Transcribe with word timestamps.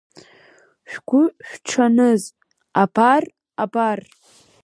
Шәгәы 0.89 1.21
шәҽаныз, 1.47 2.23
абар, 2.83 3.23
абар! 3.63 3.99